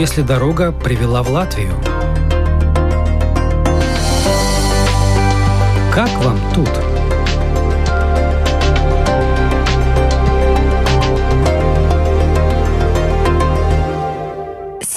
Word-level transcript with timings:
если 0.00 0.22
дорога 0.22 0.72
привела 0.72 1.22
в 1.22 1.28
Латвию? 1.30 1.74
Как 5.92 6.08
вам 6.24 6.40
тут? 6.54 6.89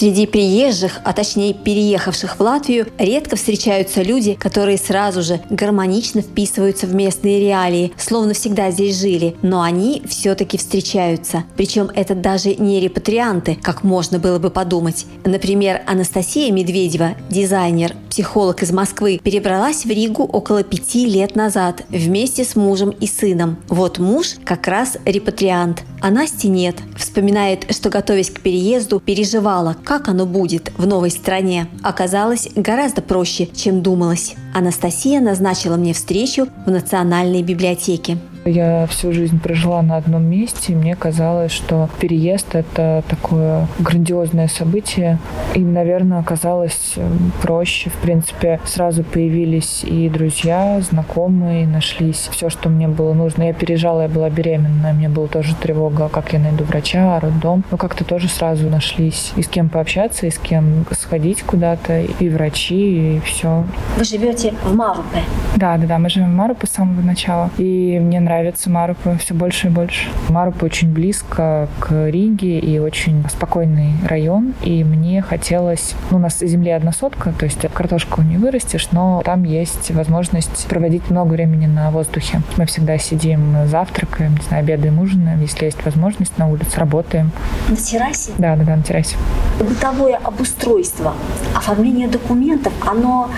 Среди 0.03 0.27
приезжих, 0.27 0.99
а 1.05 1.13
точнее 1.13 1.53
переехавших 1.53 2.37
в 2.37 2.41
Латвию, 2.41 2.87
редко 2.97 3.37
встречаются 3.37 4.01
люди, 4.01 4.33
которые 4.33 4.77
сразу 4.77 5.21
же 5.21 5.39
гармонично 5.49 6.21
вписываются 6.21 6.87
в 6.87 6.93
местные 6.93 7.39
реалии, 7.39 7.93
словно 7.97 8.33
всегда 8.33 8.69
здесь 8.69 8.99
жили, 8.99 9.37
но 9.41 9.61
они 9.61 10.03
все-таки 10.05 10.57
встречаются. 10.57 11.45
Причем 11.55 11.89
это 11.95 12.15
даже 12.15 12.53
не 12.55 12.81
репатрианты, 12.81 13.57
как 13.63 13.85
можно 13.85 14.19
было 14.19 14.39
бы 14.39 14.49
подумать. 14.49 15.05
Например, 15.23 15.81
Анастасия 15.87 16.51
Медведева, 16.51 17.15
дизайнер, 17.29 17.95
психолог 18.09 18.61
из 18.61 18.73
Москвы, 18.73 19.21
перебралась 19.23 19.85
в 19.85 19.89
Ригу 19.89 20.23
около 20.23 20.63
пяти 20.63 21.05
лет 21.05 21.37
назад 21.37 21.83
вместе 21.87 22.43
с 22.43 22.57
мужем 22.57 22.89
и 22.89 23.07
сыном. 23.07 23.57
Вот 23.69 23.99
муж 23.99 24.35
как 24.43 24.67
раз 24.67 24.97
репатриант, 25.05 25.83
а 26.01 26.11
Насти 26.11 26.49
нет. 26.49 26.75
Вспоминает, 26.97 27.73
что 27.73 27.89
готовясь 27.89 28.29
к 28.29 28.41
переезду, 28.41 28.99
переживала, 28.99 29.77
как 29.93 30.09
оно 30.09 30.25
будет 30.25 30.71
в 30.75 30.87
новой 30.87 31.11
стране. 31.11 31.67
Оказалось 31.83 32.49
гораздо 32.55 33.03
проще, 33.03 33.45
чем 33.45 33.83
думалось. 33.83 34.33
Анастасия 34.51 35.21
назначила 35.21 35.75
мне 35.75 35.93
встречу 35.93 36.47
в 36.65 36.71
Национальной 36.71 37.43
библиотеке. 37.43 38.17
Я 38.45 38.87
всю 38.87 39.13
жизнь 39.13 39.39
прожила 39.39 39.81
на 39.81 39.95
одном 39.95 40.23
месте, 40.23 40.73
и 40.73 40.75
мне 40.75 40.95
казалось, 40.95 41.51
что 41.51 41.89
переезд— 41.99 42.47
это 42.55 43.03
такое 43.07 43.67
грандиозное 43.79 44.49
событие. 44.49 45.17
И, 45.55 45.59
наверное, 45.59 46.19
оказалось 46.19 46.93
эм, 46.97 47.31
проще. 47.41 47.89
В 47.89 47.93
принципе, 48.01 48.59
сразу 48.65 49.03
появились 49.03 49.83
и 49.83 50.09
друзья, 50.09 50.81
знакомые, 50.81 51.65
нашлись 51.65 52.27
все, 52.31 52.49
что 52.49 52.67
мне 52.67 52.89
было 52.89 53.13
нужно. 53.13 53.43
Я 53.43 53.53
переезжала, 53.53 54.01
я 54.01 54.07
была 54.09 54.29
беременная, 54.29 54.93
мне 54.93 55.07
была 55.07 55.27
тоже 55.27 55.55
тревога, 55.55 56.09
как 56.09 56.33
я 56.33 56.39
найду 56.39 56.65
врача, 56.65 57.19
роддом. 57.21 57.63
Но 57.71 57.77
как-то 57.77 58.03
тоже 58.03 58.27
сразу 58.27 58.69
нашлись 58.69 59.31
и 59.37 59.41
с 59.41 59.47
кем 59.47 59.69
пообщаться, 59.69 60.27
и 60.27 60.31
с 60.31 60.37
кем 60.37 60.85
сходить 60.91 61.43
куда-то, 61.43 62.01
и 62.01 62.29
врачи, 62.29 63.15
и 63.15 63.19
все. 63.21 63.63
Вы 63.97 64.03
живете 64.03 64.53
в 64.65 64.75
Марупе? 64.75 65.23
Да, 65.55 65.77
да, 65.77 65.85
да, 65.87 65.97
мы 65.97 66.09
живем 66.09 66.33
в 66.33 66.35
Марупе 66.35 66.67
с 66.67 66.71
самого 66.71 67.01
начала. 67.01 67.49
И 67.57 67.99
мне 68.01 68.19
нравится 68.19 68.32
нравится 68.33 68.67
Марупа 68.71 69.15
все 69.17 69.35
больше 69.35 69.67
и 69.67 69.69
больше. 69.69 70.09
Марупа 70.29 70.65
очень 70.65 70.91
близко 70.91 71.67
к 71.79 72.09
Риге 72.09 72.57
и 72.57 72.79
очень 72.79 73.23
спокойный 73.29 73.93
район. 74.07 74.55
И 74.63 74.83
мне 74.83 75.21
хотелось... 75.21 75.93
Ну, 76.09 76.17
у 76.17 76.19
нас 76.19 76.39
земле 76.39 76.75
одна 76.75 76.91
сотка, 76.91 77.31
то 77.37 77.45
есть 77.45 77.59
картошку 77.71 78.23
не 78.23 78.37
вырастешь, 78.37 78.89
но 78.91 79.21
там 79.23 79.43
есть 79.43 79.91
возможность 79.91 80.65
проводить 80.67 81.11
много 81.11 81.33
времени 81.33 81.67
на 81.67 81.91
воздухе. 81.91 82.41
Мы 82.57 82.65
всегда 82.65 82.97
сидим, 82.97 83.67
завтракаем, 83.67 84.33
не 84.33 84.41
знаю, 84.41 84.63
обедаем, 84.63 84.99
ужинаем, 84.99 85.39
если 85.39 85.65
есть 85.65 85.85
возможность, 85.85 86.35
на 86.39 86.49
улице 86.49 86.79
работаем. 86.79 87.31
На 87.69 87.75
террасе? 87.75 88.31
Да, 88.39 88.55
да, 88.55 88.63
да, 88.63 88.75
на 88.77 88.83
террасе. 88.83 89.15
Бытовое 89.59 90.15
обустройство, 90.15 91.13
оформление 91.53 92.07
документов, 92.07 92.73
оно 92.81 93.29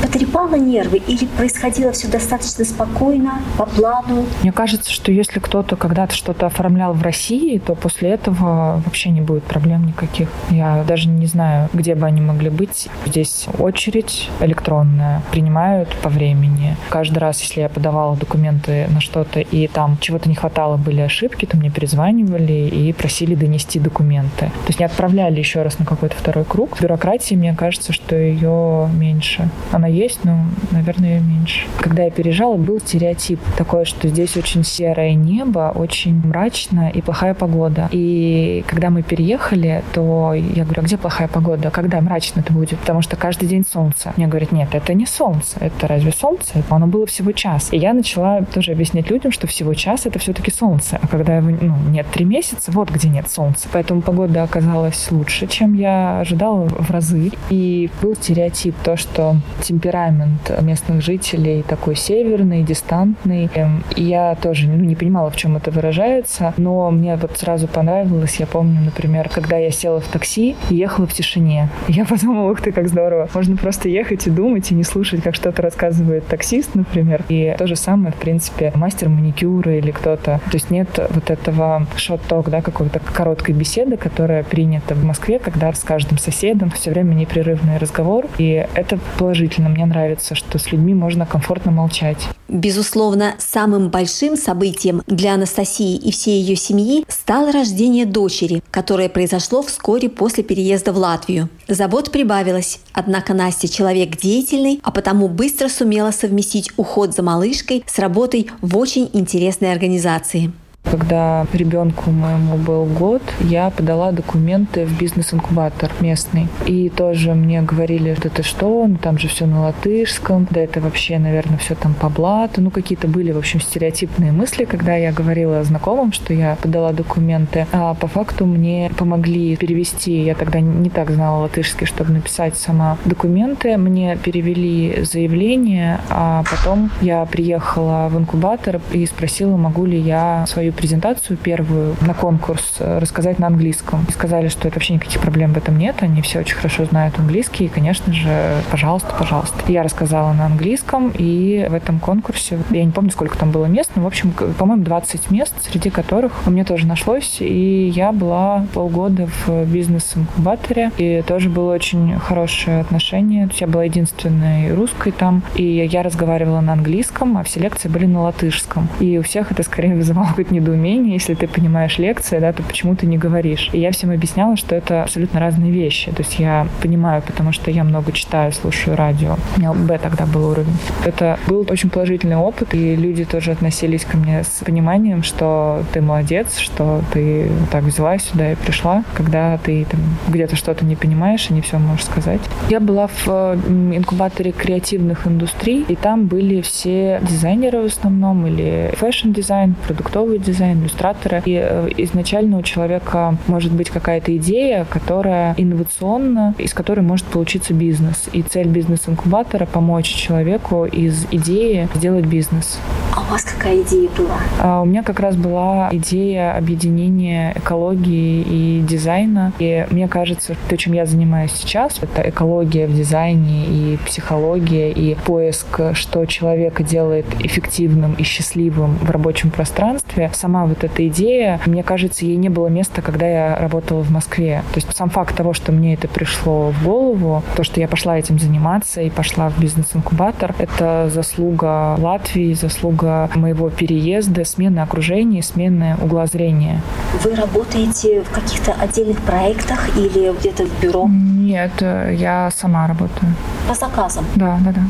потрепало 0.00 0.54
нервы 0.54 0.98
или 0.98 1.26
происходило 1.26 1.90
все 1.90 2.06
достаточно 2.06 2.64
спокойно, 2.64 3.40
по 3.58 3.66
плану? 3.66 4.24
Мне 4.42 4.52
кажется, 4.52 4.92
что 4.92 5.10
если 5.10 5.38
кто-то 5.38 5.76
когда-то 5.76 6.14
что-то 6.14 6.46
оформлял 6.46 6.92
в 6.92 7.02
России, 7.02 7.58
то 7.58 7.74
после 7.74 8.10
этого 8.10 8.82
вообще 8.84 9.10
не 9.10 9.20
будет 9.20 9.44
проблем 9.44 9.86
никаких. 9.86 10.28
Я 10.50 10.84
даже 10.86 11.08
не 11.08 11.26
знаю, 11.26 11.68
где 11.72 11.94
бы 11.94 12.06
они 12.06 12.20
могли 12.20 12.50
быть. 12.50 12.88
Здесь 13.06 13.46
очередь 13.58 14.28
электронная, 14.40 15.22
принимают 15.30 15.94
по 16.02 16.08
времени. 16.08 16.76
Каждый 16.90 17.18
раз, 17.18 17.40
если 17.40 17.60
я 17.60 17.68
подавала 17.68 18.16
документы 18.16 18.86
на 18.88 19.00
что-то, 19.00 19.40
и 19.40 19.66
там 19.68 19.98
чего-то 20.00 20.28
не 20.28 20.34
хватало, 20.34 20.76
были 20.76 21.00
ошибки, 21.00 21.46
то 21.46 21.56
мне 21.56 21.70
перезванивали 21.70 22.68
и 22.68 22.92
просили 22.92 23.34
донести 23.34 23.78
документы. 23.80 24.46
То 24.46 24.68
есть 24.68 24.78
не 24.78 24.86
отправляли 24.86 25.38
еще 25.38 25.62
раз 25.62 25.78
на 25.78 25.84
какой-то 25.84 26.16
второй 26.16 26.44
круг. 26.44 26.80
Бюрократии, 26.80 27.34
мне 27.34 27.54
кажется, 27.54 27.92
что 27.92 28.16
ее 28.16 28.88
меньше. 28.92 29.48
Она 29.72 29.88
есть, 29.88 30.24
но, 30.24 30.44
наверное, 30.70 31.16
ее 31.16 31.20
меньше. 31.20 31.66
Когда 31.80 32.04
я 32.04 32.10
переезжала, 32.10 32.56
был 32.56 32.80
стереотип 32.80 33.40
такой, 33.56 33.84
что 33.84 34.08
здесь 34.08 34.25
здесь 34.26 34.36
очень 34.36 34.64
серое 34.64 35.14
небо, 35.14 35.72
очень 35.74 36.14
мрачно 36.26 36.90
и 36.90 37.00
плохая 37.00 37.34
погода. 37.34 37.88
И 37.92 38.64
когда 38.66 38.90
мы 38.90 39.02
переехали, 39.02 39.82
то 39.92 40.34
я 40.34 40.64
говорю, 40.64 40.82
а 40.82 40.84
где 40.84 40.96
плохая 40.96 41.28
погода? 41.28 41.70
Когда 41.70 42.00
мрачно 42.00 42.40
это 42.40 42.52
будет? 42.52 42.78
Потому 42.80 43.02
что 43.02 43.16
каждый 43.16 43.48
день 43.48 43.64
солнце. 43.70 44.12
Мне 44.16 44.26
говорят, 44.26 44.52
нет, 44.52 44.68
это 44.72 44.94
не 44.94 45.06
солнце. 45.06 45.58
Это 45.60 45.86
разве 45.86 46.12
солнце? 46.12 46.62
Оно 46.70 46.86
было 46.86 47.06
всего 47.06 47.32
час. 47.32 47.68
И 47.72 47.76
я 47.76 47.94
начала 47.94 48.42
тоже 48.42 48.72
объяснять 48.72 49.10
людям, 49.10 49.32
что 49.32 49.46
всего 49.46 49.74
час 49.74 50.06
это 50.06 50.18
все-таки 50.18 50.50
солнце. 50.50 50.98
А 51.00 51.06
когда 51.06 51.40
ну, 51.40 51.76
нет 51.90 52.06
три 52.12 52.24
месяца, 52.24 52.70
вот 52.72 52.90
где 52.90 53.08
нет 53.08 53.30
солнца. 53.30 53.68
Поэтому 53.72 54.02
погода 54.02 54.42
оказалась 54.42 55.10
лучше, 55.10 55.46
чем 55.46 55.74
я 55.74 56.20
ожидала 56.20 56.68
в 56.68 56.90
разы. 56.90 57.30
И 57.50 57.90
был 58.02 58.14
стереотип 58.16 58.74
то, 58.82 58.96
что 58.96 59.36
темперамент 59.62 60.50
местных 60.62 61.02
жителей 61.02 61.62
такой 61.62 61.96
северный, 61.96 62.62
дистантный. 62.62 63.48
И 63.96 64.02
я 64.02 64.15
я 64.16 64.34
тоже 64.34 64.66
ну, 64.66 64.76
не 64.76 64.94
понимала, 64.94 65.30
в 65.30 65.36
чем 65.36 65.56
это 65.56 65.70
выражается, 65.70 66.54
но 66.56 66.90
мне 66.90 67.16
вот 67.16 67.36
сразу 67.36 67.68
понравилось. 67.68 68.36
Я 68.36 68.46
помню, 68.46 68.80
например, 68.80 69.28
когда 69.28 69.58
я 69.58 69.70
села 69.70 70.00
в 70.00 70.08
такси 70.08 70.56
и 70.70 70.74
ехала 70.74 71.06
в 71.06 71.12
тишине. 71.12 71.68
Я 71.88 72.04
подумала, 72.12 72.50
ух 72.50 72.62
ты, 72.62 72.72
как 72.72 72.88
здорово. 72.88 73.28
Можно 73.34 73.56
просто 73.56 73.88
ехать 73.88 74.26
и 74.26 74.30
думать, 74.30 74.70
и 74.70 74.74
не 74.74 74.84
слушать, 74.84 75.22
как 75.22 75.34
что-то 75.34 75.60
рассказывает 75.62 76.26
таксист, 76.26 76.74
например. 76.74 77.24
И 77.28 77.54
то 77.58 77.66
же 77.66 77.76
самое, 77.76 78.12
в 78.12 78.16
принципе, 78.16 78.72
мастер 78.74 79.08
маникюра 79.08 79.76
или 79.76 79.90
кто-то. 79.90 80.40
То 80.50 80.54
есть 80.54 80.70
нет 80.70 80.88
вот 81.10 81.30
этого 81.30 81.86
шот-ток, 81.96 82.48
да, 82.48 82.62
какой-то 82.62 83.00
короткой 83.00 83.54
беседы, 83.54 83.96
которая 83.96 84.44
принята 84.44 84.94
в 84.94 85.04
Москве, 85.04 85.38
когда 85.38 85.72
с 85.72 85.80
каждым 85.80 86.18
соседом 86.18 86.70
все 86.70 86.90
время 86.90 87.14
непрерывный 87.14 87.76
разговор. 87.76 88.26
И 88.38 88.66
это 88.74 88.98
положительно. 89.18 89.68
Мне 89.68 89.84
нравится, 89.84 90.34
что 90.34 90.58
с 90.58 90.72
людьми 90.72 90.94
можно 90.94 91.26
комфортно 91.26 91.70
молчать. 91.70 92.28
Безусловно, 92.48 93.34
самым 93.38 93.90
большим 93.96 94.36
событием 94.36 95.00
для 95.06 95.32
Анастасии 95.32 95.96
и 95.96 96.10
всей 96.10 96.42
ее 96.42 96.54
семьи 96.54 97.06
стало 97.08 97.50
рождение 97.50 98.04
дочери, 98.04 98.62
которое 98.70 99.08
произошло 99.08 99.62
вскоре 99.62 100.10
после 100.10 100.44
переезда 100.44 100.92
в 100.92 100.98
Латвию. 100.98 101.48
Забот 101.66 102.12
прибавилось, 102.12 102.80
однако 102.92 103.32
Настя 103.32 103.68
человек 103.68 104.18
деятельный, 104.18 104.80
а 104.82 104.90
потому 104.90 105.28
быстро 105.28 105.70
сумела 105.70 106.10
совместить 106.10 106.72
уход 106.76 107.14
за 107.14 107.22
малышкой 107.22 107.84
с 107.86 107.98
работой 107.98 108.50
в 108.60 108.76
очень 108.76 109.08
интересной 109.14 109.72
организации. 109.72 110.52
Когда 110.90 111.46
ребенку 111.52 112.10
моему 112.10 112.56
был 112.56 112.84
год, 112.84 113.22
я 113.40 113.70
подала 113.70 114.12
документы 114.12 114.84
в 114.84 114.98
бизнес-инкубатор 114.98 115.90
местный. 116.00 116.48
И 116.66 116.88
тоже 116.88 117.34
мне 117.34 117.62
говорили, 117.62 118.14
что 118.14 118.28
это 118.28 118.42
что, 118.42 118.86
ну 118.86 118.96
там 118.96 119.18
же 119.18 119.28
все 119.28 119.46
на 119.46 119.62
латышском, 119.62 120.46
да 120.50 120.60
это 120.60 120.80
вообще, 120.80 121.18
наверное, 121.18 121.58
все 121.58 121.74
там 121.74 121.94
по 121.94 122.08
блату. 122.08 122.60
Ну 122.60 122.70
какие-то 122.70 123.08
были, 123.08 123.32
в 123.32 123.38
общем, 123.38 123.60
стереотипные 123.60 124.32
мысли, 124.32 124.64
когда 124.64 124.94
я 124.94 125.12
говорила 125.12 125.62
знакомым, 125.64 126.12
что 126.12 126.32
я 126.32 126.56
подала 126.56 126.92
документы. 126.92 127.66
А 127.72 127.94
по 127.94 128.06
факту 128.06 128.46
мне 128.46 128.90
помогли 128.96 129.56
перевести, 129.56 130.22
я 130.22 130.34
тогда 130.34 130.60
не 130.60 130.90
так 130.90 131.10
знала 131.10 131.42
латышский, 131.42 131.86
чтобы 131.86 132.12
написать 132.12 132.56
сама 132.56 132.96
документы. 133.04 133.76
Мне 133.76 134.16
перевели 134.16 135.02
заявление, 135.02 136.00
а 136.10 136.44
потом 136.50 136.90
я 137.00 137.24
приехала 137.24 138.08
в 138.10 138.18
инкубатор 138.18 138.80
и 138.92 139.04
спросила, 139.06 139.56
могу 139.56 139.84
ли 139.84 139.98
я 139.98 140.44
свою 140.46 140.72
презентацию 140.76 141.36
первую 141.36 141.96
на 142.00 142.14
конкурс 142.14 142.76
э, 142.78 142.98
рассказать 142.98 143.38
на 143.38 143.46
английском. 143.46 144.04
И 144.08 144.12
сказали, 144.12 144.48
что 144.48 144.68
это 144.68 144.76
вообще 144.76 144.94
никаких 144.94 145.20
проблем 145.20 145.52
в 145.52 145.56
этом 145.56 145.78
нет, 145.78 145.96
они 146.00 146.22
все 146.22 146.40
очень 146.40 146.56
хорошо 146.56 146.84
знают 146.84 147.18
английский, 147.18 147.64
и, 147.64 147.68
конечно 147.68 148.12
же, 148.12 148.62
пожалуйста, 148.70 149.14
пожалуйста. 149.18 149.56
Я 149.68 149.82
рассказала 149.82 150.32
на 150.32 150.46
английском, 150.46 151.12
и 151.16 151.66
в 151.68 151.74
этом 151.74 151.98
конкурсе, 151.98 152.58
я 152.70 152.84
не 152.84 152.92
помню, 152.92 153.10
сколько 153.10 153.38
там 153.38 153.50
было 153.50 153.66
мест, 153.66 153.90
но, 153.96 154.02
в 154.02 154.06
общем, 154.06 154.32
по-моему, 154.32 154.84
20 154.84 155.30
мест, 155.30 155.54
среди 155.62 155.90
которых 155.90 156.46
у 156.46 156.50
меня 156.50 156.64
тоже 156.64 156.86
нашлось, 156.86 157.38
и 157.40 157.88
я 157.88 158.12
была 158.12 158.66
полгода 158.72 159.28
в 159.46 159.64
бизнес-инкубаторе, 159.64 160.92
и 160.98 161.22
тоже 161.26 161.48
было 161.48 161.74
очень 161.74 162.18
хорошее 162.18 162.80
отношение. 162.80 163.48
Я 163.56 163.66
была 163.66 163.84
единственной 163.84 164.74
русской 164.74 165.12
там, 165.12 165.42
и 165.54 165.64
я 165.90 166.02
разговаривала 166.02 166.60
на 166.60 166.72
английском, 166.72 167.36
а 167.38 167.42
все 167.42 167.60
лекции 167.60 167.88
были 167.88 168.06
на 168.06 168.22
латышском. 168.22 168.88
И 169.00 169.18
у 169.18 169.22
всех 169.22 169.52
это 169.52 169.62
скорее 169.62 169.94
вызывало 169.94 170.26
какое-то 170.26 170.54
недоумение, 170.66 171.14
если 171.14 171.34
ты 171.34 171.46
понимаешь 171.46 171.98
лекции, 171.98 172.38
да, 172.38 172.52
то 172.52 172.62
почему 172.62 172.96
ты 172.96 173.06
не 173.06 173.18
говоришь? 173.18 173.70
И 173.72 173.78
я 173.78 173.90
всем 173.92 174.10
объясняла, 174.10 174.56
что 174.56 174.74
это 174.74 175.02
абсолютно 175.02 175.40
разные 175.40 175.70
вещи. 175.70 176.10
То 176.10 176.22
есть 176.22 176.38
я 176.38 176.66
понимаю, 176.82 177.22
потому 177.22 177.52
что 177.52 177.70
я 177.70 177.84
много 177.84 178.12
читаю, 178.12 178.52
слушаю 178.52 178.96
радио. 178.96 179.36
У 179.56 179.60
меня 179.60 179.72
Б 179.72 179.98
тогда 179.98 180.26
был 180.26 180.50
уровень. 180.50 180.76
Это 181.04 181.38
был 181.46 181.66
очень 181.68 181.90
положительный 181.90 182.36
опыт, 182.36 182.74
и 182.74 182.96
люди 182.96 183.24
тоже 183.24 183.52
относились 183.52 184.04
ко 184.04 184.16
мне 184.16 184.42
с 184.42 184.64
пониманием, 184.64 185.22
что 185.22 185.84
ты 185.92 186.00
молодец, 186.00 186.58
что 186.58 187.02
ты 187.12 187.50
так 187.70 187.84
взяла 187.84 188.18
сюда 188.18 188.52
и 188.52 188.54
пришла, 188.56 189.04
когда 189.14 189.58
ты 189.58 189.84
там 189.84 190.00
где-то 190.28 190.56
что-то 190.56 190.84
не 190.84 190.96
понимаешь 190.96 191.46
и 191.50 191.54
не 191.54 191.60
все 191.60 191.78
можешь 191.78 192.06
сказать. 192.06 192.40
Я 192.68 192.80
была 192.80 193.06
в 193.06 193.56
инкубаторе 193.94 194.52
креативных 194.52 195.26
индустрий, 195.26 195.84
и 195.88 195.94
там 195.94 196.26
были 196.26 196.60
все 196.62 197.20
дизайнеры 197.22 197.82
в 197.82 197.86
основном, 197.86 198.46
или 198.46 198.90
fashion-дизайн, 198.96 199.74
продуктовый 199.86 200.38
дизайн, 200.46 200.80
иллюстраторы. 200.80 201.42
И 201.44 201.60
э, 201.62 201.88
изначально 201.98 202.58
у 202.58 202.62
человека 202.62 203.36
может 203.46 203.72
быть 203.72 203.90
какая-то 203.90 204.36
идея, 204.36 204.86
которая 204.88 205.54
инновационна, 205.56 206.54
из 206.58 206.72
которой 206.72 207.00
может 207.00 207.26
получиться 207.26 207.74
бизнес. 207.74 208.28
И 208.32 208.42
цель 208.42 208.68
бизнес-инкубатора— 208.68 209.66
помочь 209.72 210.06
человеку 210.06 210.86
из 210.86 211.26
идеи 211.30 211.88
сделать 211.94 212.26
бизнес. 212.26 212.78
А 213.14 213.20
у 213.20 213.24
вас 213.32 213.42
какая 213.42 213.82
идея 213.82 214.08
была? 214.16 214.38
А 214.60 214.82
у 214.82 214.84
меня 214.84 215.02
как 215.02 215.20
раз 215.20 215.36
была 215.36 215.88
идея 215.92 216.56
объединения 216.56 217.52
экологии 217.56 218.42
и 218.42 218.84
дизайна. 218.86 219.52
И 219.58 219.86
мне 219.90 220.06
кажется, 220.08 220.54
то, 220.68 220.76
чем 220.76 220.92
я 220.92 221.06
занимаюсь 221.06 221.52
сейчас, 221.52 221.98
это 222.02 222.28
экология 222.28 222.86
в 222.86 222.94
дизайне 222.94 223.66
и 223.66 223.98
психология, 224.04 224.92
и 224.92 225.14
поиск, 225.14 225.80
что 225.94 226.26
человека 226.26 226.82
делает 226.82 227.26
эффективным 227.40 228.14
и 228.14 228.22
счастливым 228.22 228.96
в 228.98 229.10
рабочем 229.10 229.50
пространстве. 229.50 230.30
Сама 230.36 230.66
вот 230.66 230.84
эта 230.84 231.08
идея, 231.08 231.58
мне 231.64 231.82
кажется, 231.82 232.26
ей 232.26 232.36
не 232.36 232.50
было 232.50 232.68
места, 232.68 233.00
когда 233.00 233.26
я 233.26 233.56
работала 233.56 234.02
в 234.02 234.10
Москве. 234.10 234.62
То 234.72 234.76
есть 234.76 234.94
сам 234.94 235.08
факт 235.08 235.34
того, 235.34 235.54
что 235.54 235.72
мне 235.72 235.94
это 235.94 236.08
пришло 236.08 236.70
в 236.72 236.84
голову, 236.84 237.42
то, 237.56 237.64
что 237.64 237.80
я 237.80 237.88
пошла 237.88 238.18
этим 238.18 238.38
заниматься 238.38 239.00
и 239.00 239.08
пошла 239.08 239.48
в 239.48 239.58
бизнес-инкубатор, 239.58 240.54
это 240.58 241.08
заслуга 241.12 241.96
Латвии, 241.98 242.52
заслуга 242.52 243.30
моего 243.34 243.70
переезда, 243.70 244.44
смены 244.44 244.80
окружения, 244.80 245.42
смены 245.42 245.96
угла 246.02 246.26
зрения. 246.26 246.82
Вы 247.24 247.34
работаете 247.34 248.22
в 248.22 248.30
каких-то 248.30 248.72
отдельных 248.72 249.20
проектах 249.22 249.96
или 249.96 250.32
где-то 250.38 250.66
в 250.66 250.82
бюро? 250.82 251.08
Нет, 251.08 251.72
я 251.80 252.50
сама 252.54 252.86
работаю. 252.86 253.32
По 253.68 253.74
заказам? 253.74 254.24
Да, 254.36 254.58
да, 254.62 254.72
да. 254.72 254.82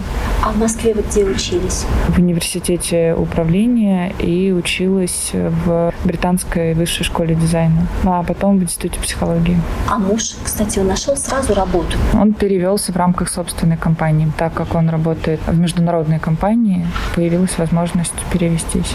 А 0.47 0.53
в 0.53 0.59
Москве 0.59 0.95
вы 0.95 1.03
где 1.03 1.25
учились? 1.25 1.87
В 2.07 2.19
университете 2.21 3.17
управления 3.19 4.13
и 4.21 4.53
училась 4.53 5.31
в 5.33 5.93
британской 6.05 6.73
высшей 6.75 7.05
школе 7.05 7.35
дизайна, 7.35 7.89
а 8.05 8.23
потом 8.23 8.61
в 8.61 8.63
институте 8.63 9.01
психологии. 9.01 9.59
А 9.91 9.99
муж, 9.99 10.37
кстати, 10.45 10.79
он 10.79 10.87
нашел 10.87 11.17
сразу 11.17 11.53
работу? 11.53 11.99
Он 12.15 12.33
перевелся 12.33 12.93
в 12.93 12.97
рамках 12.97 13.29
собственной 13.29 13.77
компании. 13.77 14.31
Так 14.39 14.55
как 14.55 14.77
он 14.77 14.89
работает 14.89 15.41
в 15.49 15.59
международной 15.59 16.21
компании, 16.21 16.87
появилась 17.17 17.59
возможность 17.59 18.15
перевестись. 18.33 18.95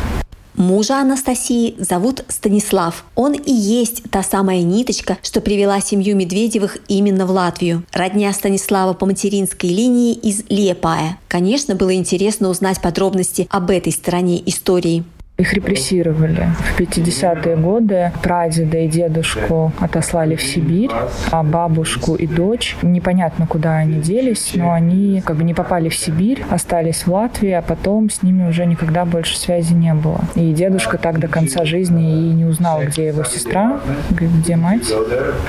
Мужа 0.56 1.00
Анастасии 1.00 1.76
зовут 1.78 2.26
Станислав. 2.28 3.06
Он 3.16 3.34
и 3.34 3.52
есть 3.52 4.04
та 4.12 4.22
самая 4.22 4.62
ниточка, 4.64 5.18
что 5.24 5.40
привела 5.40 5.80
семью 5.80 6.16
Медведевых 6.16 6.78
именно 6.88 7.26
в 7.26 7.32
Латвию. 7.32 7.84
Родня 7.94 8.34
Станислава 8.34 8.94
по 8.94 9.06
материнской 9.06 9.70
линии 9.70 10.14
из 10.14 10.44
Лепая. 10.50 11.18
Конечно, 11.28 11.76
было 11.76 11.96
интересно 11.96 12.50
узнать 12.50 12.82
подробности 12.82 13.48
об 13.50 13.70
этой 13.72 13.94
стороне 13.94 14.42
истории. 14.46 15.06
Их 15.42 15.54
репрессировали. 15.54 16.50
В 16.76 16.80
50-е 16.80 17.56
годы 17.56 18.12
прадеда 18.22 18.78
и 18.78 18.88
дедушку 18.88 19.72
отослали 19.80 20.36
в 20.36 20.44
Сибирь, 20.44 20.92
а 21.32 21.42
бабушку 21.42 22.14
и 22.14 22.28
дочь 22.28 22.78
непонятно 22.84 23.48
куда 23.48 23.78
они 23.78 24.00
делись, 24.02 24.52
но 24.54 24.72
они 24.72 25.24
как 25.26 25.38
бы 25.38 25.44
не 25.44 25.56
попали 25.56 25.90
в 25.90 25.96
Сибирь, 25.96 26.44
остались 26.52 27.08
в 27.08 27.12
Латвии, 27.12 27.50
а 27.50 27.64
потом 27.64 28.12
с 28.12 28.22
ними 28.22 28.48
уже 28.48 28.68
никогда 28.68 29.04
больше 29.04 29.36
связи 29.36 29.74
не 29.74 29.96
было. 29.96 30.20
И 30.36 30.54
дедушка 30.54 31.00
так 31.00 31.18
до 31.18 31.28
конца 31.28 31.66
жизни 31.66 32.30
и 32.30 32.34
не 32.34 32.46
узнал, 32.46 32.84
где 32.84 33.08
его 33.08 33.24
сестра, 33.24 33.80
где 34.12 34.56
мать. 34.56 34.94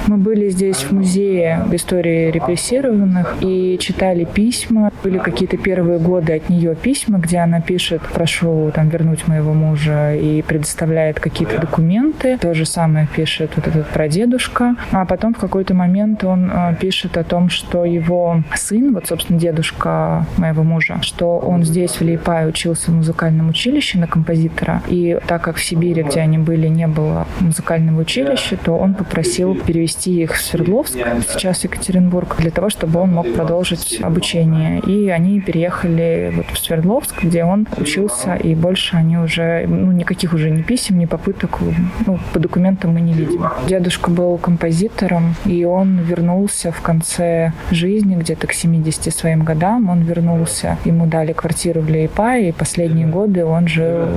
Мы 0.06 0.16
были 0.16 0.48
здесь 0.48 0.78
в 0.78 0.92
музее 0.92 1.66
истории 1.70 2.30
репрессированных 2.30 3.34
и 3.42 3.76
читали 3.78 4.24
письма. 4.24 4.90
Были 5.04 5.18
какие-то 5.18 5.58
первые 5.58 5.98
годы 5.98 6.32
от 6.32 6.48
нее 6.48 6.74
письма, 6.74 7.18
где 7.18 7.40
она 7.40 7.60
пишет, 7.60 8.00
прошу 8.14 8.70
там 8.74 8.88
вернуть 8.88 9.28
моего 9.28 9.52
мужа 9.52 9.81
мужа 9.82 10.14
и 10.14 10.43
предоставляет 10.43 11.20
какие-то 11.20 11.58
документы. 11.61 12.38
То 12.38 12.55
же 12.55 12.64
самое 12.64 13.08
пишет 13.14 13.52
вот 13.56 13.67
этот 13.67 13.87
прадедушка. 13.88 14.76
А 14.93 15.05
потом 15.05 15.34
в 15.34 15.38
какой-то 15.38 15.75
момент 15.75 16.25
он 16.25 16.50
э, 16.50 16.75
пишет 16.81 17.17
о 17.17 17.25
том, 17.25 17.49
что 17.49 17.84
его 17.84 18.43
сын, 18.55 18.94
вот, 18.94 19.06
собственно, 19.06 19.38
дедушка 19.38 20.26
моего 20.37 20.62
мужа, 20.62 20.99
что 21.02 21.38
он 21.38 21.64
здесь, 21.64 21.93
в 21.93 22.00
Лейпае, 22.02 22.49
учился 22.49 22.90
в 22.90 22.94
музыкальном 22.94 23.49
училище 23.49 23.99
на 23.99 24.06
композитора. 24.06 24.82
И 24.88 25.19
так 25.26 25.43
как 25.43 25.56
в 25.56 25.64
Сибири, 25.64 26.02
где 26.02 26.20
они 26.20 26.38
были, 26.38 26.69
не 26.69 26.87
было 26.87 27.26
музыкального 27.40 28.00
училища, 28.00 28.56
то 28.56 28.76
он 28.76 28.94
попросил 28.94 29.55
перевести 29.55 30.23
их 30.23 30.34
в 30.34 30.40
Свердловск, 30.40 30.99
сейчас 31.29 31.64
Екатеринбург, 31.64 32.37
для 32.38 32.50
того, 32.50 32.70
чтобы 32.70 33.00
он 33.00 33.12
мог 33.12 33.32
продолжить 33.32 34.00
обучение. 34.02 34.81
И 34.81 35.08
они 35.08 35.40
переехали 35.40 36.32
вот 36.37 36.46
в 36.46 36.58
Свердловск, 36.58 37.23
где 37.23 37.44
он 37.44 37.67
учился, 37.79 38.34
и 38.34 38.55
больше 38.55 38.96
они 38.96 39.19
уже 39.19 39.67
ну, 39.72 39.92
никаких 39.92 40.32
уже 40.32 40.50
ни 40.50 40.62
писем, 40.62 40.98
ни 40.98 41.06
попыток 41.06 41.58
ну, 42.06 42.19
по 42.32 42.38
документам 42.38 42.94
мы 42.94 43.00
не 43.00 43.12
видим. 43.12 43.44
Дедушка 43.69 44.10
был 44.10 44.38
композитором, 44.38 45.34
и 45.44 45.64
он 45.64 45.98
вернулся 45.98 46.72
в 46.72 46.80
конце 46.80 47.52
жизни, 47.70 48.16
где-то 48.16 48.46
к 48.46 48.52
70 48.52 49.14
своим 49.14 49.44
годам, 49.44 49.88
он 49.88 50.02
вернулся. 50.02 50.78
Ему 50.84 51.06
дали 51.06 51.32
квартиру 51.32 51.80
в 51.80 51.88
Лейпае, 51.88 52.50
и 52.50 52.52
последние 52.52 53.06
годы 53.06 53.44
он 53.44 53.69
жил 53.69 54.08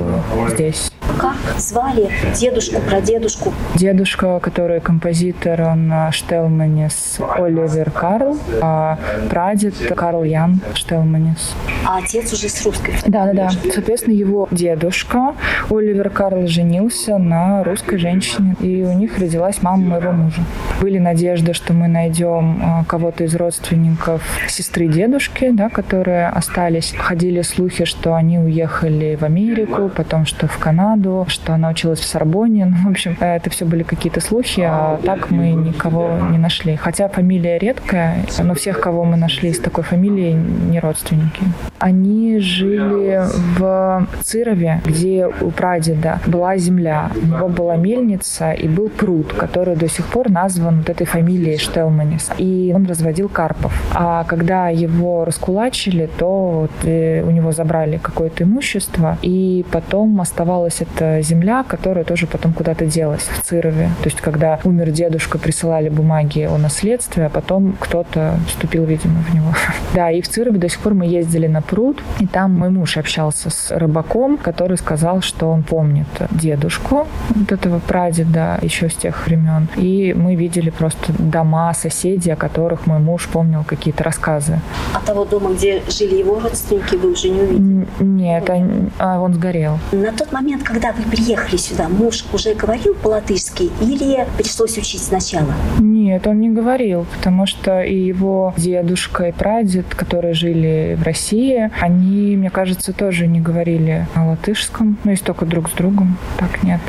здесь. 0.50 0.92
Как 1.20 1.36
звали 1.58 2.10
дедушку, 2.36 2.82
прадедушку? 2.82 3.54
Дедушка, 3.76 4.40
который 4.40 4.80
композитор, 4.82 5.62
он 5.62 5.92
Штелманис 6.12 7.20
Оливер 7.38 7.92
Карл, 7.92 8.38
а 8.62 8.98
прадед 9.30 9.76
Карл 9.96 10.24
Ян 10.24 10.60
Штелманис. 10.74 11.56
А 11.86 12.00
отец 12.00 12.34
уже 12.34 12.50
с 12.50 12.66
русской 12.66 12.94
Да, 13.06 13.26
да, 13.28 13.34
да. 13.34 13.50
Соответственно, 13.74 14.14
его 14.14 14.48
дедушка 14.52 15.36
Оливер 15.70 16.10
Карл 16.10 16.48
женился 16.48 17.18
на 17.18 17.64
русской 17.64 17.98
женщине, 17.98 18.56
и 18.60 18.84
у 18.84 18.94
них 18.94 19.18
родилась 19.18 19.62
мама 19.62 19.84
моего 19.84 20.12
мужа. 20.12 20.42
Были 20.82 21.00
надежды, 21.00 21.54
что 21.54 21.74
мы 21.74 21.88
найдем 21.88 22.62
а, 22.62 22.84
кого-то 22.86 23.24
из 23.24 23.36
родственников 23.36 24.22
сестры 24.48 24.88
дедушки, 24.88 25.52
да, 25.52 25.70
которые 25.70 26.28
остались. 26.28 26.94
Ходили 26.98 27.42
слухи, 27.42 27.86
что 27.86 28.16
они 28.16 28.40
уехали 28.40 29.18
в 29.20 29.24
Америку, 29.24 29.90
потом 29.96 30.26
что 30.26 30.48
в 30.48 30.58
Канаду, 30.58 30.95
что 31.28 31.54
она 31.54 31.70
училась 31.70 32.00
в 32.00 32.06
Сорбоне. 32.06 32.66
Ну, 32.66 32.88
в 32.88 32.92
общем, 32.92 33.18
это 33.20 33.50
все 33.50 33.66
были 33.66 33.84
какие-то 33.84 34.22
слухи, 34.22 34.62
а 34.62 35.00
так 35.04 35.32
мы 35.32 35.52
никого 35.52 36.18
не 36.32 36.38
нашли. 36.38 36.76
Хотя 36.76 37.08
фамилия 37.08 37.58
редкая, 37.58 38.26
но 38.44 38.54
всех, 38.54 38.80
кого 38.80 39.04
мы 39.04 39.18
нашли 39.18 39.54
с 39.54 39.60
такой 39.60 39.84
фамилией, 39.84 40.34
не 40.34 40.80
родственники. 40.80 41.42
Они 41.80 42.40
жили 42.40 43.24
в 43.58 44.08
Цирове, 44.24 44.82
где 44.86 45.28
у 45.28 45.52
прадеда 45.52 46.20
была 46.26 46.58
земля, 46.58 47.12
у 47.16 47.26
него 47.26 47.48
была 47.48 47.76
мельница 47.76 48.52
и 48.52 48.68
был 48.68 48.90
пруд, 48.90 49.34
который 49.34 49.76
до 49.76 49.88
сих 49.88 50.06
пор 50.06 50.30
назван 50.30 50.80
вот 50.80 50.90
этой 50.90 51.06
фамилией 51.06 51.58
Штелманис. 51.58 52.32
И 52.38 52.72
он 52.76 52.86
разводил 52.86 53.30
карпов. 53.30 53.74
А 53.94 54.24
когда 54.24 54.70
его 54.70 55.26
раскулачили, 55.26 56.10
то 56.18 56.52
вот 56.62 56.72
э, 56.84 57.24
у 57.24 57.32
него 57.32 57.52
забрали 57.52 57.98
какое-то 57.98 58.44
имущество, 58.44 59.18
и 59.22 59.66
потом 59.72 60.22
оставалась 60.22 60.82
эта 60.94 61.22
земля, 61.22 61.64
которая 61.64 62.04
тоже 62.04 62.28
потом 62.28 62.54
куда-то 62.54 62.86
делась 62.86 63.24
в 63.24 63.42
Цирове. 63.42 63.90
То 64.02 64.10
есть, 64.10 64.22
когда 64.22 64.60
умер 64.64 64.92
дедушка, 64.92 65.38
присылали 65.38 65.90
бумаги 65.90 66.42
о 66.42 66.58
наследстве, 66.58 67.26
а 67.26 67.30
потом 67.30 67.76
кто-то 67.80 68.36
вступил, 68.48 68.86
видимо, 68.86 69.22
в 69.30 69.34
него. 69.34 69.54
Да, 69.94 70.12
и 70.12 70.22
в 70.22 70.28
Цирове 70.28 70.60
до 70.60 70.68
сих 70.68 70.80
пор 70.80 70.94
мы 70.94 71.06
ездили 71.06 71.48
на 71.48 71.62
пруд, 71.62 72.02
и 72.20 72.28
там 72.28 72.52
мой 72.52 72.70
муж 72.70 72.98
общался 72.98 73.50
с 73.50 73.72
рыбаком, 73.72 74.38
который 74.38 74.78
сказал, 74.78 75.22
что 75.22 75.50
он 75.50 75.64
помнит 75.64 76.08
дедушку 76.32 77.08
вот 77.30 77.52
этого 77.52 77.80
прадеда 77.80 78.60
еще 78.62 78.90
с 78.90 78.96
тех 78.96 79.26
времен. 79.26 79.68
И 79.78 80.14
мы 80.14 80.36
видели 80.36 80.70
просто 80.70 81.14
дома 81.18 81.74
соседей, 81.74 82.32
о 82.32 82.36
которых 82.36 82.88
мой 82.88 83.00
муж 83.00 83.28
помнил 83.32 83.64
какие-то 83.64 84.04
рассказы. 84.04 84.60
А 84.94 85.00
того 85.00 85.26
дома, 85.26 85.54
где 85.54 85.82
жили 85.88 86.16
его 86.16 86.40
родственники, 86.40 86.96
вы 86.96 87.12
уже 87.12 87.30
не 87.30 87.42
увидели? 87.42 87.88
Нет, 88.00 88.50
он, 88.50 88.92
а 89.00 89.20
он 89.20 89.34
сгорел. 89.34 89.80
На 89.92 90.12
тот 90.12 90.32
момент, 90.32 90.64
когда 90.64 90.75
вы 90.76 91.10
приехали 91.10 91.58
сюда, 91.58 91.88
муж 91.88 92.26
уже 92.34 92.54
говорил 92.54 92.94
по-латышски 92.96 93.70
или 93.82 94.28
пришлось 94.38 94.78
учить 94.78 95.02
сначала? 95.02 95.54
Нет, 95.80 96.28
он 96.28 96.40
не 96.40 96.50
говорил, 96.50 97.06
потому 97.16 97.46
что 97.46 97.82
и 97.82 97.96
его 97.96 98.54
дедушка, 98.58 99.30
и 99.30 99.32
прадед, 99.32 99.86
которые 99.96 100.34
жили 100.34 100.98
в 101.00 101.04
России, 101.04 101.72
они, 101.80 102.36
мне 102.36 102.50
кажется, 102.50 102.94
тоже 102.94 103.28
не 103.28 103.40
говорили 103.40 104.06
о 104.16 104.26
латышском, 104.26 104.98
ну, 105.04 105.12
есть 105.12 105.24
только 105.24 105.46
друг 105.46 105.70
с 105.70 105.74
другом, 105.74 106.18
так 106.38 106.64
нет. 106.64 106.82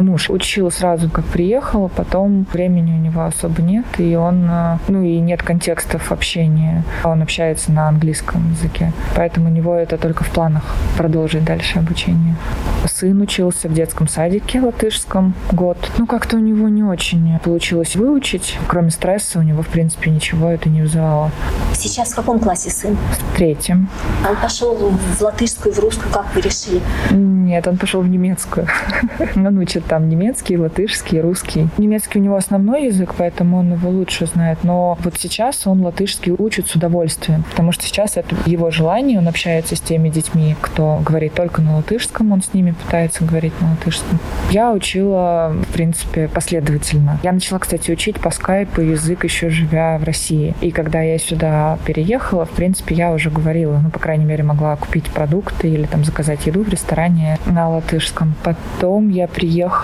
Муж 0.00 0.30
учил 0.30 0.70
сразу, 0.70 1.10
как 1.10 1.24
приехал, 1.26 1.88
потом 1.88 2.46
времени 2.52 2.92
у 2.92 2.98
него 2.98 3.24
особо 3.24 3.60
нет, 3.60 3.84
и 3.98 4.16
он, 4.16 4.46
э, 4.50 4.78
ну, 4.88 5.02
и 5.02 5.18
нет 5.18 5.42
контекстов 5.42 6.10
общения. 6.10 6.84
Он 7.04 7.22
общается 7.22 7.70
на 7.70 7.88
английском 7.88 8.52
языке, 8.52 8.92
поэтому 9.14 9.48
у 9.48 9.52
него 9.52 9.74
это 9.74 9.98
только 9.98 10.24
в 10.24 10.30
планах 10.30 10.64
продолжить 10.96 11.44
дальше 11.44 11.78
обучение. 11.78 12.34
Сын 12.86 13.20
учился 13.20 13.68
в 13.68 13.74
детском 13.74 14.08
садике 14.08 14.60
латышском 14.60 15.34
год. 15.52 15.76
Ну, 15.98 16.06
как-то 16.06 16.36
у 16.36 16.40
него 16.40 16.68
не 16.68 16.82
очень 16.82 17.38
получилось 17.40 17.94
выучить. 17.94 18.58
Кроме 18.68 18.90
стресса 18.90 19.38
у 19.38 19.42
него, 19.42 19.62
в 19.62 19.68
принципе, 19.68 20.10
ничего 20.10 20.50
это 20.50 20.68
не 20.68 20.82
вызывало. 20.82 21.30
Сейчас 21.74 22.12
в 22.12 22.16
каком 22.16 22.38
классе 22.38 22.70
сын? 22.70 22.96
В 23.12 23.36
третьем. 23.36 23.88
Он 24.28 24.36
пошел 24.36 24.74
в 24.74 25.20
латышскую, 25.20 25.74
в 25.74 25.78
русскую, 25.78 26.12
как 26.12 26.34
вы 26.34 26.40
решили? 26.40 26.80
Нет, 27.10 27.66
он 27.66 27.76
пошел 27.76 28.00
в 28.00 28.08
немецкую. 28.08 28.66
Он 29.36 29.58
учит 29.58 29.84
там 29.90 30.08
немецкий, 30.08 30.56
латышский, 30.56 31.20
русский. 31.20 31.66
Немецкий 31.76 32.20
у 32.20 32.22
него 32.22 32.36
основной 32.36 32.86
язык, 32.86 33.12
поэтому 33.18 33.58
он 33.58 33.72
его 33.72 33.90
лучше 33.90 34.24
знает. 34.26 34.58
Но 34.62 34.96
вот 35.02 35.14
сейчас 35.18 35.66
он 35.66 35.82
латышский 35.82 36.30
учит 36.30 36.68
с 36.68 36.76
удовольствием, 36.76 37.42
потому 37.50 37.72
что 37.72 37.82
сейчас 37.82 38.16
это 38.16 38.36
его 38.46 38.70
желание, 38.70 39.18
он 39.18 39.26
общается 39.26 39.74
с 39.74 39.80
теми 39.80 40.08
детьми, 40.08 40.54
кто 40.60 41.00
говорит 41.04 41.34
только 41.34 41.60
на 41.60 41.78
латышском, 41.78 42.30
он 42.30 42.40
с 42.40 42.54
ними 42.54 42.70
пытается 42.70 43.24
говорить 43.24 43.52
на 43.60 43.72
латышском. 43.72 44.20
Я 44.52 44.70
учила, 44.70 45.52
в 45.68 45.72
принципе, 45.72 46.28
последовательно. 46.28 47.18
Я 47.24 47.32
начала, 47.32 47.58
кстати, 47.58 47.90
учить 47.90 48.20
по 48.20 48.30
скайпу 48.30 48.82
язык 48.82 49.24
еще 49.24 49.50
живя 49.50 49.98
в 49.98 50.04
России. 50.04 50.54
И 50.60 50.70
когда 50.70 51.02
я 51.02 51.18
сюда 51.18 51.80
переехала, 51.84 52.44
в 52.44 52.50
принципе, 52.50 52.94
я 52.94 53.10
уже 53.10 53.28
говорила, 53.28 53.80
ну, 53.82 53.90
по 53.90 53.98
крайней 53.98 54.24
мере, 54.24 54.44
могла 54.44 54.76
купить 54.76 55.10
продукты 55.10 55.68
или 55.68 55.86
там 55.86 56.04
заказать 56.04 56.46
еду 56.46 56.62
в 56.62 56.68
ресторане 56.68 57.38
на 57.46 57.68
латышском. 57.68 58.36
Потом 58.44 59.08
я 59.08 59.26
приехала 59.26 59.79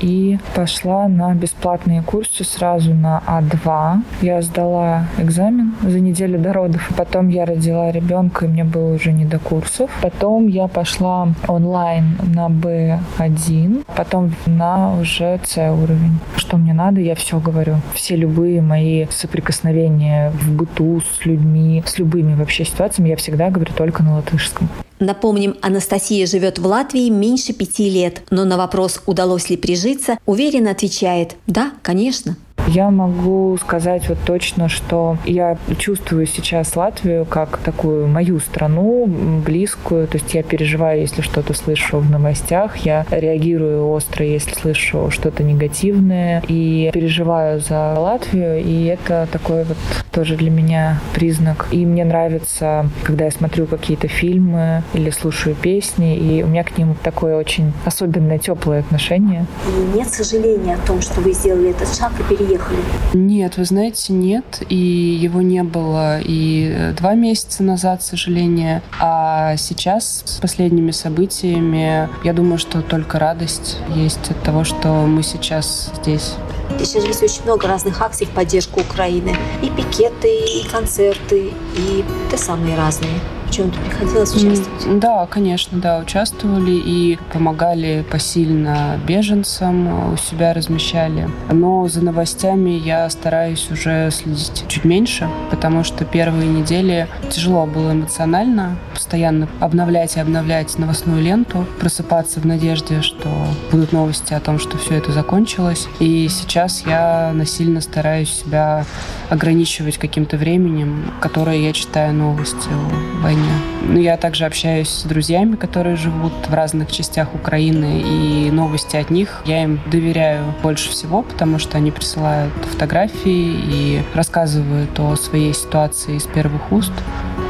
и 0.00 0.38
пошла 0.54 1.08
на 1.08 1.34
бесплатные 1.34 2.02
курсы 2.02 2.44
сразу 2.44 2.94
на 2.94 3.22
А2. 3.26 4.02
Я 4.22 4.42
сдала 4.42 5.06
экзамен 5.18 5.74
за 5.82 6.00
неделю 6.00 6.38
до 6.38 6.52
родов. 6.52 6.88
Потом 6.96 7.28
я 7.28 7.44
родила 7.44 7.90
ребенка, 7.90 8.44
и 8.44 8.48
мне 8.48 8.64
было 8.64 8.94
уже 8.94 9.12
не 9.12 9.24
до 9.24 9.38
курсов. 9.38 9.90
Потом 10.02 10.46
я 10.46 10.68
пошла 10.68 11.28
онлайн 11.48 12.16
на 12.34 12.48
B1, 12.48 13.84
потом 13.96 14.32
на 14.46 14.94
уже 15.00 15.40
C 15.44 15.70
уровень. 15.70 16.18
Что 16.36 16.56
мне 16.56 16.72
надо, 16.72 17.00
я 17.00 17.14
все 17.14 17.40
говорю. 17.40 17.76
Все 17.94 18.16
любые 18.16 18.62
мои 18.62 19.06
соприкосновения 19.10 20.30
в 20.30 20.52
быту 20.52 21.00
с 21.00 21.26
людьми, 21.26 21.82
с 21.86 21.98
любыми 21.98 22.34
вообще 22.34 22.64
ситуациями, 22.64 23.08
я 23.08 23.16
всегда 23.16 23.50
говорю 23.50 23.72
только 23.74 24.02
на 24.02 24.16
латышском. 24.16 24.68
Напомним, 25.00 25.56
Анастасия 25.62 26.26
живет 26.26 26.58
в 26.58 26.66
Латвии 26.66 27.08
меньше 27.08 27.54
пяти 27.54 27.88
лет, 27.88 28.22
но 28.30 28.44
на 28.44 28.58
вопрос, 28.58 29.00
удалось 29.06 29.48
ли 29.48 29.56
прижиться, 29.56 30.18
уверенно 30.26 30.70
отвечает 30.70 31.36
«Да, 31.46 31.72
конечно». 31.82 32.36
Я 32.72 32.92
могу 32.92 33.58
сказать 33.60 34.08
вот 34.08 34.18
точно, 34.24 34.68
что 34.68 35.16
я 35.24 35.58
чувствую 35.76 36.24
сейчас 36.26 36.76
Латвию 36.76 37.24
как 37.24 37.58
такую 37.58 38.06
мою 38.06 38.38
страну, 38.38 39.06
близкую. 39.44 40.06
То 40.06 40.18
есть 40.18 40.32
я 40.34 40.44
переживаю, 40.44 41.00
если 41.00 41.20
что-то 41.20 41.52
слышу 41.52 41.98
в 41.98 42.08
новостях, 42.08 42.76
я 42.76 43.06
реагирую 43.10 43.88
остро, 43.90 44.24
если 44.24 44.54
слышу 44.54 45.10
что-то 45.10 45.42
негативное, 45.42 46.44
и 46.46 46.90
переживаю 46.92 47.58
за 47.58 47.98
Латвию, 47.98 48.62
и 48.62 48.84
это 48.84 49.26
такой 49.32 49.64
вот 49.64 49.76
тоже 50.12 50.36
для 50.36 50.52
меня 50.52 51.00
признак. 51.12 51.66
И 51.72 51.84
мне 51.84 52.04
нравится, 52.04 52.88
когда 53.02 53.24
я 53.24 53.32
смотрю 53.32 53.66
какие-то 53.66 54.06
фильмы 54.06 54.84
или 54.94 55.10
слушаю 55.10 55.56
песни, 55.56 56.16
и 56.16 56.44
у 56.44 56.46
меня 56.46 56.62
к 56.62 56.78
ним 56.78 56.94
такое 57.02 57.36
очень 57.36 57.72
особенное 57.84 58.38
теплое 58.38 58.78
отношение. 58.78 59.46
Нет 59.92 60.08
сожаления 60.08 60.76
о 60.76 60.86
том, 60.86 61.00
что 61.00 61.20
вы 61.20 61.32
сделали 61.32 61.70
этот 61.70 61.92
шаг 61.92 62.12
и 62.20 62.22
переехали 62.22 62.59
приехали? 62.60 63.00
Нет, 63.14 63.56
вы 63.56 63.64
знаете, 63.64 64.12
нет. 64.12 64.62
И 64.68 64.76
его 64.76 65.42
не 65.42 65.62
было 65.62 66.20
и 66.20 66.72
э, 66.74 66.92
два 66.92 67.14
месяца 67.14 67.62
назад, 67.62 68.00
к 68.00 68.02
сожалению. 68.02 68.82
А 68.98 69.56
сейчас 69.56 70.22
с 70.24 70.40
последними 70.40 70.90
событиями, 70.90 72.08
я 72.24 72.32
думаю, 72.32 72.58
что 72.58 72.82
только 72.82 73.18
радость 73.18 73.78
есть 73.94 74.30
от 74.30 74.42
того, 74.42 74.64
что 74.64 74.88
мы 75.06 75.22
сейчас 75.22 75.92
здесь. 76.02 76.34
Сейчас 76.78 77.04
есть 77.04 77.22
очень 77.22 77.42
много 77.44 77.66
разных 77.66 78.00
акций 78.00 78.26
в 78.26 78.30
поддержку 78.30 78.80
Украины. 78.80 79.34
И 79.62 79.68
пикеты, 79.68 80.28
и 80.28 80.66
концерты, 80.70 81.52
и 81.76 82.04
те 82.30 82.38
самые 82.38 82.76
разные 82.76 83.18
чем-то 83.50 83.78
приходилось 83.80 84.34
участвовать? 84.34 85.00
Да, 85.00 85.26
конечно, 85.26 85.78
да, 85.78 85.98
участвовали 85.98 86.72
и 86.72 87.18
помогали 87.32 88.04
посильно 88.10 88.98
беженцам, 89.06 90.12
у 90.12 90.16
себя 90.16 90.52
размещали. 90.54 91.28
Но 91.50 91.88
за 91.88 92.02
новостями 92.02 92.70
я 92.70 93.08
стараюсь 93.10 93.70
уже 93.70 94.10
следить 94.10 94.64
чуть 94.68 94.84
меньше, 94.84 95.28
потому 95.50 95.84
что 95.84 96.04
первые 96.04 96.48
недели 96.48 97.08
тяжело 97.30 97.66
было 97.66 97.92
эмоционально, 97.92 98.76
постоянно 98.94 99.48
обновлять 99.60 100.16
и 100.16 100.20
обновлять 100.20 100.78
новостную 100.78 101.22
ленту, 101.22 101.66
просыпаться 101.80 102.40
в 102.40 102.46
надежде, 102.46 103.02
что 103.02 103.28
будут 103.70 103.92
новости 103.92 104.34
о 104.34 104.40
том, 104.40 104.58
что 104.58 104.78
все 104.78 104.96
это 104.96 105.12
закончилось. 105.12 105.88
И 105.98 106.28
сейчас 106.28 106.84
я 106.86 107.32
насильно 107.34 107.80
стараюсь 107.80 108.30
себя 108.30 108.84
ограничивать 109.28 109.98
каким-то 109.98 110.36
временем, 110.36 111.12
которое 111.20 111.58
я 111.58 111.72
читаю 111.72 112.14
новости 112.14 112.68
о 112.68 113.22
войне 113.22 113.39
Украине. 113.40 113.60
Ну, 113.82 113.98
я 113.98 114.16
также 114.16 114.44
общаюсь 114.44 114.88
с 114.88 115.02
друзьями, 115.04 115.56
которые 115.56 115.96
живут 115.96 116.32
в 116.48 116.54
разных 116.54 116.92
частях 116.92 117.34
Украины, 117.34 118.00
и 118.00 118.50
новости 118.50 118.96
от 118.96 119.10
них 119.10 119.42
я 119.46 119.64
им 119.64 119.80
доверяю 119.86 120.54
больше 120.62 120.90
всего, 120.90 121.22
потому 121.22 121.58
что 121.58 121.78
они 121.78 121.90
присылают 121.90 122.52
фотографии 122.70 123.24
и 123.26 124.02
рассказывают 124.14 124.98
о 124.98 125.16
своей 125.16 125.54
ситуации 125.54 126.16
из 126.16 126.24
первых 126.24 126.72
уст. 126.72 126.92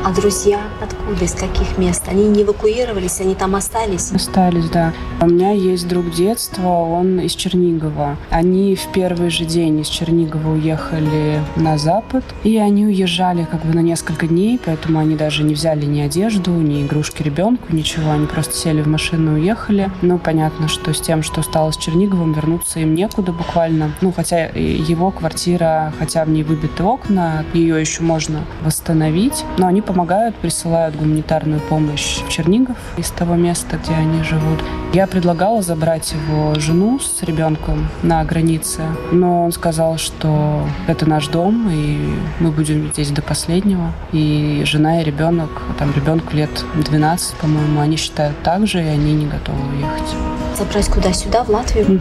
А 0.02 0.12
друзья 0.12 0.60
откуда, 0.80 1.26
из 1.26 1.34
каких 1.34 1.76
мест? 1.76 2.02
Они 2.08 2.26
не 2.26 2.42
эвакуировались, 2.42 3.20
они 3.20 3.34
там 3.34 3.54
остались? 3.54 4.10
Остались, 4.12 4.70
да. 4.70 4.94
У 5.20 5.26
меня 5.26 5.52
есть 5.52 5.86
друг 5.88 6.10
детства, 6.10 6.68
он 6.68 7.20
из 7.20 7.32
Чернигова. 7.32 8.16
Они 8.30 8.74
в 8.76 8.90
первый 8.92 9.28
же 9.28 9.44
день 9.44 9.80
из 9.80 9.88
Чернигова 9.88 10.52
уехали 10.52 11.42
на 11.56 11.76
запад, 11.76 12.24
и 12.44 12.56
они 12.56 12.86
уезжали 12.86 13.44
как 13.44 13.62
бы 13.66 13.74
на 13.74 13.80
несколько 13.80 14.26
дней, 14.26 14.58
поэтому 14.64 15.00
они 15.00 15.16
даже 15.16 15.42
не 15.42 15.52
взяли 15.52 15.84
ни 15.84 16.00
одежду, 16.00 16.52
ни 16.52 16.82
игрушки 16.82 17.22
ребенку, 17.22 17.66
ничего. 17.70 18.12
Они 18.12 18.26
просто 18.26 18.54
сели 18.54 18.80
в 18.80 18.86
машину 18.86 19.36
и 19.36 19.40
уехали. 19.40 19.90
Ну, 20.00 20.18
понятно, 20.18 20.68
что 20.68 20.94
с 20.94 21.00
тем, 21.00 21.22
что 21.22 21.42
стало 21.42 21.72
с 21.72 21.76
Черниговым, 21.76 22.32
вернуться 22.32 22.80
им 22.80 22.94
некуда 22.94 23.32
буквально. 23.32 23.92
Ну, 24.00 24.12
хотя 24.12 24.46
его 24.46 25.10
квартира, 25.10 25.92
хотя 25.98 26.24
в 26.24 26.30
ней 26.30 26.42
выбиты 26.42 26.82
окна, 26.84 27.44
ее 27.52 27.78
еще 27.78 28.02
можно 28.02 28.40
восстановить, 28.62 29.44
но 29.58 29.66
они 29.66 29.82
помогают, 29.90 30.36
присылают 30.36 30.94
гуманитарную 30.94 31.60
помощь 31.60 32.18
в 32.18 32.28
Чернигов 32.28 32.76
из 32.96 33.10
того 33.10 33.34
места, 33.34 33.76
где 33.76 33.92
они 33.92 34.22
живут. 34.22 34.60
Я 34.92 35.08
предлагала 35.08 35.62
забрать 35.62 36.12
его 36.12 36.54
жену 36.54 37.00
с 37.00 37.24
ребенком 37.24 37.88
на 38.04 38.22
границе, 38.22 38.82
но 39.10 39.44
он 39.44 39.52
сказал, 39.52 39.98
что 39.98 40.64
это 40.86 41.08
наш 41.08 41.26
дом, 41.26 41.68
и 41.72 41.98
мы 42.38 42.52
будем 42.52 42.92
здесь 42.92 43.10
до 43.10 43.20
последнего. 43.20 43.92
И 44.12 44.62
жена 44.64 45.00
и 45.00 45.04
ребенок, 45.04 45.50
там 45.76 45.92
ребенку 45.92 46.36
лет 46.36 46.50
12, 46.76 47.34
по-моему, 47.34 47.80
они 47.80 47.96
считают 47.96 48.40
так 48.44 48.68
же, 48.68 48.80
и 48.80 48.86
они 48.86 49.12
не 49.12 49.26
готовы 49.26 49.58
уехать. 49.74 50.14
Забрать 50.56 50.86
куда? 50.88 51.12
Сюда, 51.12 51.42
в 51.42 51.48
Латвию? 51.48 51.96
Угу. 51.96 52.00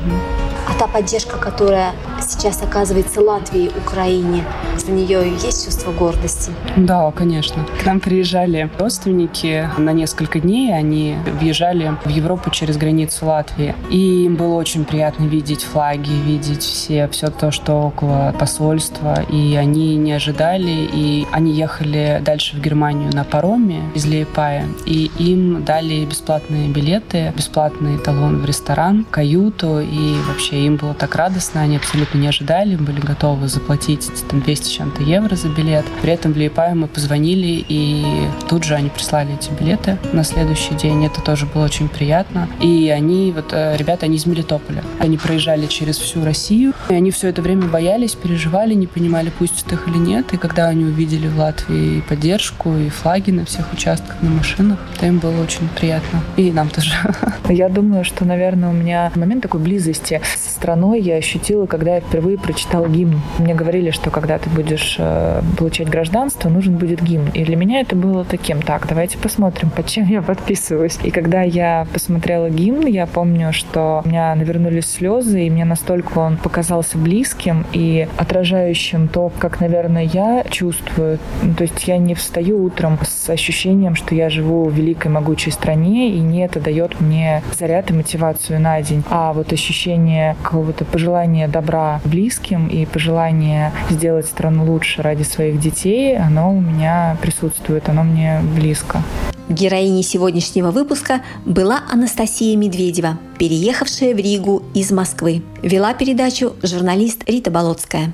А 0.69 0.79
та 0.79 0.88
поддержка, 0.88 1.38
которая 1.38 1.93
сейчас 2.21 2.61
оказывается 2.61 3.21
Латвии, 3.21 3.71
Украине, 3.75 4.43
за 4.77 4.91
нее 4.91 5.31
есть 5.31 5.65
чувство 5.65 5.91
гордости? 5.91 6.51
Да, 6.77 7.11
конечно. 7.11 7.65
К 7.81 7.85
нам 7.85 7.99
приезжали 7.99 8.69
родственники 8.77 9.69
на 9.77 9.91
несколько 9.93 10.39
дней. 10.39 10.73
Они 10.73 11.15
въезжали 11.39 11.93
в 12.05 12.09
Европу 12.09 12.49
через 12.51 12.77
границу 12.77 13.25
Латвии. 13.25 13.75
И 13.89 14.25
им 14.25 14.35
было 14.35 14.55
очень 14.55 14.85
приятно 14.85 15.25
видеть 15.25 15.63
флаги, 15.63 16.11
видеть 16.11 16.63
все, 16.63 17.07
все 17.07 17.29
то, 17.29 17.51
что 17.51 17.81
около 17.81 18.33
посольства. 18.39 19.23
И 19.29 19.55
они 19.55 19.95
не 19.95 20.13
ожидали. 20.13 20.88
И 20.93 21.27
они 21.31 21.51
ехали 21.51 22.21
дальше 22.23 22.55
в 22.55 22.61
Германию 22.61 23.11
на 23.13 23.23
пароме 23.23 23.81
из 23.95 24.05
Лейпая. 24.05 24.67
И 24.85 25.11
им 25.17 25.63
дали 25.63 26.05
бесплатные 26.05 26.69
билеты, 26.69 27.33
бесплатный 27.35 27.97
талон 27.97 28.41
в 28.41 28.45
ресторан, 28.45 29.05
каюту 29.09 29.79
и 29.79 30.15
вообще 30.27 30.59
им 30.66 30.75
было 30.75 30.94
так 30.94 31.16
радостно, 31.16 31.62
они 31.62 31.78
абсолютно 31.78 32.18
не 32.18 32.28
ожидали, 32.28 32.75
были 32.75 33.00
готовы 33.00 33.48
заплатить 33.48 34.10
там 34.30 34.42
200 34.42 34.70
чем-то 34.70 35.04
евро 35.04 35.36
за 35.36 35.50
билет. 35.50 35.86
При 36.01 36.12
этом 36.12 36.34
в 36.34 36.38
Лиепае 36.38 36.75
мы 36.75 36.88
позвонили, 36.88 37.66
и 37.68 38.28
тут 38.48 38.63
же 38.63 38.75
они 38.75 38.89
прислали 38.89 39.36
эти 39.36 39.50
билеты 39.51 39.98
на 40.13 40.24
следующий 40.24 40.75
день. 40.75 41.06
Это 41.06 41.22
тоже 41.22 41.46
было 41.46 41.66
очень 41.66 41.89
приятно. 41.89 42.48
И 42.62 42.89
они, 42.89 43.32
вот 43.36 43.50
э, 43.51 43.75
ребята, 43.78 44.06
они 44.06 44.18
из 44.18 44.25
Мелитополя. 44.25 44.84
Они 45.00 45.18
проезжали 45.18 45.68
через 45.68 45.98
всю 45.98 46.24
Россию, 46.24 46.74
и 46.89 46.93
они 46.93 47.12
все 47.12 47.27
это 47.27 47.41
время 47.41 47.67
боялись, 47.67 48.15
переживали, 48.15 48.74
не 48.74 48.88
понимали, 48.88 49.29
пустят 49.29 49.72
их 49.72 49.88
или 49.88 49.98
нет. 49.98 50.34
И 50.34 50.38
когда 50.38 50.67
они 50.67 50.86
увидели 50.86 51.27
в 51.27 51.38
Латвии 51.38 52.01
поддержку 52.01 52.75
и 52.75 52.89
флаги 52.89 53.31
на 53.31 53.46
всех 53.46 53.72
участках, 53.72 54.22
на 54.22 54.29
машинах, 54.29 54.79
то 55.00 55.05
им 55.05 55.19
было 55.19 55.41
очень 55.41 55.69
приятно. 55.69 56.22
И 56.36 56.51
нам 56.51 56.69
тоже. 56.69 56.91
Я 57.50 57.69
думаю, 57.69 58.03
что, 58.03 58.25
наверное, 58.25 58.69
у 58.69 58.74
меня 58.74 59.12
момент 59.15 59.43
такой 59.43 59.60
близости 59.60 60.22
с 60.24 60.50
страной 60.60 61.00
я 61.00 61.15
ощутила, 61.15 61.65
когда 61.67 61.96
я 61.96 62.01
впервые 62.01 62.38
прочитала 62.38 62.88
гимн. 62.88 63.22
Мне 63.38 63.55
говорили, 63.55 63.91
что 63.91 64.10
когда 64.12 64.38
ты 64.38 64.50
будешь 64.50 64.98
э, 65.00 65.41
получать 65.58 65.89
гражданство, 65.89 66.50
нужен 66.50 66.77
будет 66.77 67.01
гимн. 67.01 67.29
И 67.29 67.46
для 67.46 67.55
меня 67.55 67.79
это 67.79 67.96
было 67.96 68.25
таким, 68.25 68.62
так, 68.62 68.86
давайте 68.88 69.17
посмотрим, 69.17 69.69
под 69.69 69.88
чем 69.88 70.05
я 70.08 70.22
подписываюсь. 70.22 71.00
И 71.03 71.12
когда 71.12 71.43
я 71.43 71.88
посмотрела 71.93 72.50
гимн, 72.50 72.86
я 72.88 73.08
помню, 73.08 73.53
что 73.53 74.01
у 74.03 74.08
меня 74.08 74.36
навернулись 74.36 74.91
слезы, 74.91 75.48
и 75.48 75.50
мне 75.50 75.63
настолько 75.63 76.19
он 76.19 76.36
показался 76.79 76.98
близким 76.98 77.65
и 77.74 78.07
отражающим 78.17 79.07
то, 79.07 79.31
как, 79.39 79.59
наверное, 79.59 80.03
я 80.03 80.43
чувствую. 80.50 81.19
Ну, 81.43 81.53
то 81.53 81.63
есть 81.63 81.88
я 81.88 81.98
не 81.98 82.15
встаю 82.15 82.63
утром 82.63 82.98
с 83.03 83.29
ощущением, 83.29 83.95
что 83.95 84.15
я 84.15 84.29
живу 84.29 84.65
в 84.65 84.74
великой 84.74 85.12
могучей 85.12 85.51
стране, 85.51 86.09
и 86.09 86.19
не 86.19 86.45
это 86.45 86.59
дает 86.59 87.01
мне 87.01 87.43
заряд 87.57 87.91
и 87.91 87.93
мотивацию 87.93 88.62
на 88.62 88.81
день, 88.81 89.03
а 89.09 89.33
вот 89.33 89.51
ощущение 89.51 90.36
какого-то 90.43 90.86
пожелания 90.86 91.48
добра 91.48 92.00
близким 92.05 92.67
и 92.67 92.86
пожелание 92.86 93.71
сделать 93.89 94.25
страну 94.25 94.65
лучше 94.65 95.01
ради 95.01 95.24
своих 95.24 95.59
детей, 95.59 96.17
оно 96.17 96.55
у 96.55 96.62
меня 96.62 97.17
присутствует, 97.21 97.89
оно 97.89 98.03
мне 98.03 98.39
близко. 98.55 99.01
Героиней 99.50 100.03
сегодняшнего 100.03 100.70
выпуска 100.70 101.24
была 101.44 101.82
Анастасия 101.91 102.56
Медведева, 102.56 103.18
переехавшая 103.39 104.13
в 104.13 104.18
Ригу 104.18 104.63
из 104.75 104.91
Москвы. 104.91 105.41
Вела 105.63 105.94
передачу 105.96 106.53
журналист 106.62 107.24
Рита 107.27 107.50
Болотская. 107.50 108.13